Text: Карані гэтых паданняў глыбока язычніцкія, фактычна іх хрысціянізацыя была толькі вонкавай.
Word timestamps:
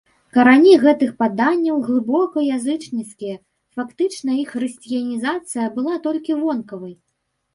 Карані 0.35 0.71
гэтых 0.83 1.09
паданняў 1.23 1.75
глыбока 1.89 2.45
язычніцкія, 2.55 3.35
фактычна 3.79 4.37
іх 4.43 4.49
хрысціянізацыя 4.55 5.67
была 5.77 5.93
толькі 6.09 6.31
вонкавай. 6.41 6.95